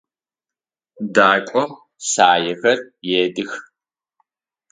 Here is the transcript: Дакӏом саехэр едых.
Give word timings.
Дакӏом 1.13 1.71
саехэр 2.09 2.79
едых. 3.23 3.51